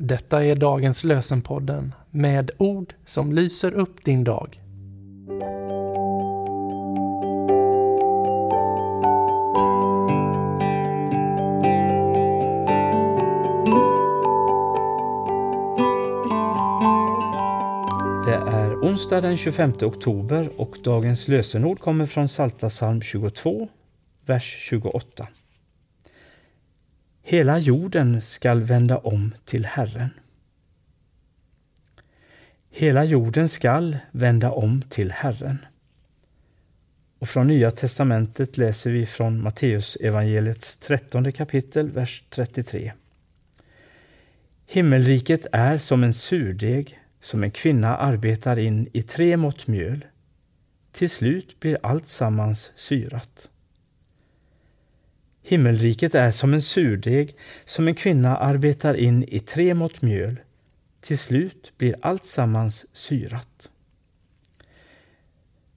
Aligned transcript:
Detta 0.00 0.44
är 0.44 0.56
dagens 0.56 1.04
lösenpodden 1.04 1.94
med 2.10 2.50
ord 2.58 2.94
som 3.06 3.32
lyser 3.32 3.72
upp 3.72 4.04
din 4.04 4.24
dag. 4.24 4.60
Det 18.24 18.34
är 18.34 18.74
onsdag 18.74 19.20
den 19.20 19.36
25 19.36 19.72
oktober 19.82 20.50
och 20.56 20.76
dagens 20.84 21.28
lösenord 21.28 21.80
kommer 21.80 22.06
från 22.06 22.28
Salta 22.28 22.68
psalm 22.68 23.02
22, 23.02 23.68
vers 24.26 24.56
28. 24.60 25.28
Hela 27.30 27.58
jorden 27.58 28.20
skall 28.20 28.62
vända 28.62 28.98
om 28.98 29.34
till 29.44 29.66
Herren. 29.66 30.10
Hela 32.70 33.04
jorden 33.04 33.48
skall 33.48 33.98
vända 34.10 34.50
om 34.50 34.82
till 34.82 35.12
Herren. 35.12 35.58
Och 37.18 37.28
från 37.28 37.46
Nya 37.46 37.70
testamentet 37.70 38.56
läser 38.56 38.90
vi 38.90 39.06
från 39.06 39.42
Matteus 39.42 39.96
evangeliets 39.96 40.76
trettonde 40.76 41.32
kapitel, 41.32 41.90
vers 41.90 42.24
33. 42.30 42.92
Himmelriket 44.66 45.46
är 45.52 45.78
som 45.78 46.04
en 46.04 46.12
surdeg 46.12 47.00
som 47.20 47.42
en 47.42 47.50
kvinna 47.50 47.96
arbetar 47.96 48.58
in 48.58 48.88
i 48.92 49.02
tre 49.02 49.36
mått 49.36 49.66
mjöl. 49.66 50.04
Till 50.92 51.10
slut 51.10 51.60
blir 51.60 51.78
allt 51.82 52.06
sammans 52.06 52.72
syrat. 52.76 53.50
Himmelriket 55.48 56.14
är 56.14 56.30
som 56.30 56.54
en 56.54 56.62
surdeg 56.62 57.36
som 57.64 57.88
en 57.88 57.94
kvinna 57.94 58.36
arbetar 58.36 58.94
in 58.94 59.24
i 59.28 59.40
tre 59.40 59.74
mått 59.74 60.02
mjöl. 60.02 60.40
Till 61.00 61.18
slut 61.18 61.72
blir 61.78 61.94
allt 62.02 62.26
sammans 62.26 62.86
syrat. 62.96 63.70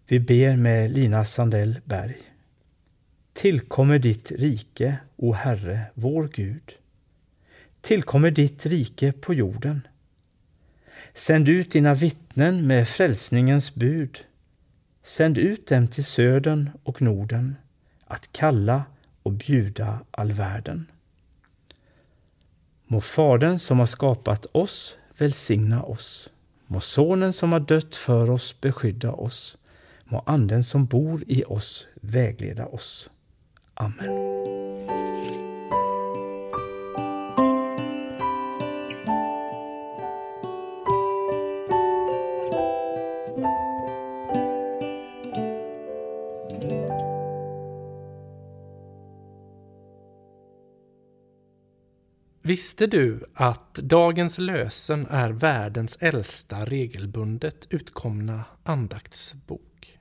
Vi 0.07 0.19
ber 0.19 0.55
med 0.55 0.91
Lina 0.91 1.25
Sandell 1.25 1.79
Berg. 1.85 2.17
Tillkommer 3.33 3.99
ditt 3.99 4.31
rike, 4.31 4.97
o 5.15 5.33
Herre, 5.33 5.81
vår 5.93 6.27
Gud. 6.27 6.75
Tillkommer 7.81 8.31
ditt 8.31 8.65
rike 8.65 9.11
på 9.11 9.33
jorden. 9.33 9.87
Sänd 11.13 11.49
ut 11.49 11.71
dina 11.71 11.93
vittnen 11.93 12.67
med 12.67 12.87
frälsningens 12.87 13.75
bud. 13.75 14.25
Sänd 15.03 15.37
ut 15.37 15.67
dem 15.67 15.87
till 15.87 16.05
södern 16.05 16.69
och 16.83 17.01
Norden 17.01 17.55
att 18.05 18.31
kalla 18.31 18.83
och 19.23 19.31
bjuda 19.31 19.99
all 20.11 20.31
världen. 20.31 20.91
Må 22.87 23.01
Fadern 23.01 23.59
som 23.59 23.79
har 23.79 23.85
skapat 23.85 24.45
oss 24.51 24.97
välsigna 25.17 25.83
oss. 25.83 26.29
Må 26.67 26.79
Sonen 26.79 27.33
som 27.33 27.51
har 27.51 27.59
dött 27.59 27.95
för 27.95 28.29
oss 28.29 28.61
beskydda 28.61 29.11
oss. 29.11 29.57
Må 30.05 30.23
Anden 30.25 30.63
som 30.63 30.85
bor 30.85 31.23
i 31.27 31.43
oss 31.43 31.87
vägleda 32.01 32.65
oss. 32.65 33.09
Amen. 33.73 34.60
Visste 52.43 52.87
du 52.87 53.25
att 53.33 53.73
dagens 53.73 54.37
lösen 54.37 55.07
är 55.09 55.29
världens 55.31 55.97
äldsta 55.99 56.65
regelbundet 56.65 57.67
utkomna 57.69 58.43
andaktsbok? 58.63 59.99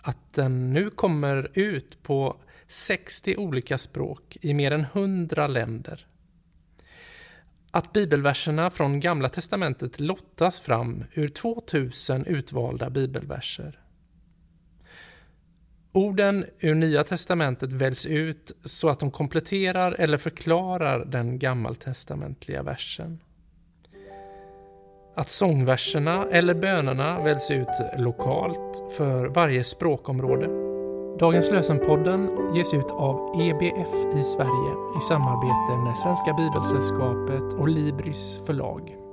Att 0.00 0.32
den 0.34 0.72
nu 0.72 0.90
kommer 0.90 1.50
ut 1.54 2.02
på 2.02 2.36
60 2.66 3.36
olika 3.36 3.78
språk 3.78 4.36
i 4.40 4.54
mer 4.54 4.70
än 4.70 4.80
100 4.80 5.46
länder. 5.46 6.06
Att 7.70 7.92
bibelverserna 7.92 8.70
från 8.70 9.00
Gamla 9.00 9.28
Testamentet 9.28 10.00
lottas 10.00 10.60
fram 10.60 11.04
ur 11.14 11.28
2000 11.28 12.26
utvalda 12.26 12.90
bibelverser. 12.90 13.80
Orden 15.98 16.44
ur 16.60 16.74
Nya 16.74 17.04
testamentet 17.04 17.72
väljs 17.72 18.06
ut 18.06 18.52
så 18.64 18.88
att 18.88 18.98
de 18.98 19.10
kompletterar 19.10 19.92
eller 19.92 20.18
förklarar 20.18 21.04
den 21.04 21.38
gammaltestamentliga 21.38 22.62
versen. 22.62 23.18
Att 25.14 25.28
sångverserna 25.28 26.26
eller 26.30 26.54
bönerna 26.54 27.24
väljs 27.24 27.50
ut 27.50 27.68
lokalt 27.96 28.82
för 28.96 29.26
varje 29.26 29.64
språkområde. 29.64 30.46
Dagens 31.18 31.50
lösenpodden 31.50 32.30
ges 32.54 32.74
ut 32.74 32.90
av 32.90 33.40
EBF 33.40 34.18
i 34.20 34.22
Sverige 34.24 34.72
i 34.98 35.00
samarbete 35.08 35.76
med 35.84 35.96
Svenska 35.96 36.32
Bibelsällskapet 36.32 37.60
och 37.60 37.68
Libris 37.68 38.38
förlag. 38.46 39.07